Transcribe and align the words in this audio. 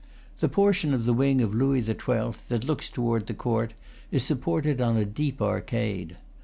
The 0.39 0.49
portion 0.49 0.95
of 0.95 1.05
the 1.05 1.13
wing 1.13 1.41
of 1.41 1.53
Louis 1.53 1.83
XII. 1.83 2.33
that 2.49 2.63
looks 2.65 2.89
toward 2.89 3.27
the 3.27 3.35
court 3.35 3.75
is 4.09 4.23
supported 4.23 4.81
on 4.81 4.97
a 4.97 5.05
deep 5.05 5.39
arcade. 5.43 6.17